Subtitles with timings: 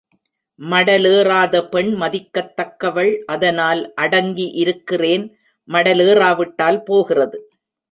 [0.59, 5.27] மடலேறாத பெண் மதிக்கத் தக்கவள் அதனால் அடங்கி இருக்கிறேன்!
[5.69, 7.39] மடல் ஏறாவிட்டால் போகிறது.